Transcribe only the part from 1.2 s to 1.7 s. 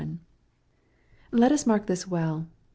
Let us